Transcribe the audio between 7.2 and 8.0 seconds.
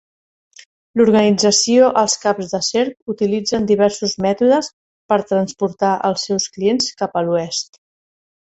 a l'oest.